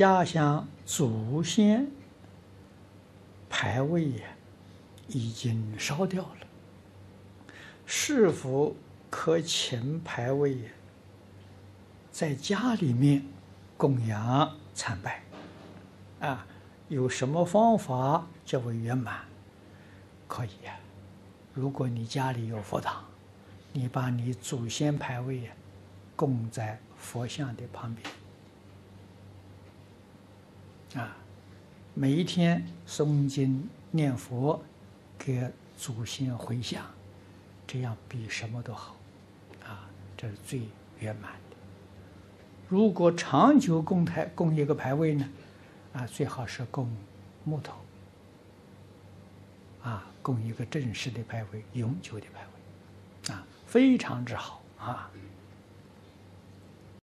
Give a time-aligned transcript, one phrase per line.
[0.00, 1.86] 家乡祖先
[3.50, 4.14] 牌位
[5.08, 6.46] 已经烧掉了，
[7.84, 8.74] 是否
[9.10, 10.70] 可请牌位
[12.10, 13.22] 在家里面
[13.76, 15.22] 供养参拜？
[16.20, 16.46] 啊，
[16.88, 19.26] 有什么方法较为圆满？
[20.26, 20.80] 可以呀，
[21.52, 23.04] 如果你家里有佛堂，
[23.74, 25.50] 你把你祖先牌位
[26.16, 28.10] 供在佛像的旁边。
[30.94, 31.16] 啊，
[31.94, 34.60] 每一天诵经念佛，
[35.16, 36.84] 给祖先回向，
[37.66, 38.96] 这样比什么都好，
[39.64, 40.62] 啊，这是最
[40.98, 41.56] 圆满的。
[42.68, 45.28] 如果长久供台供一个牌位呢，
[45.92, 46.90] 啊，最好是供
[47.44, 47.74] 木头，
[49.82, 55.08] 啊，供一个正式的牌位，永久的牌位，啊，非常之好啊。